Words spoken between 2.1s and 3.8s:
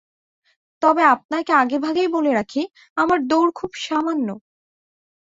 বলে রাখি, আমার দৌড় খুব